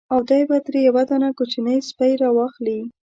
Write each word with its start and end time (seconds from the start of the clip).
او 0.13 0.19
دی 0.29 0.41
به 0.49 0.57
ترې 0.65 0.79
یو 0.87 0.97
دانه 1.09 1.29
کوچنی 1.37 1.77
سپی 1.89 2.11
را 2.21 2.29
واخلي. 2.37 2.79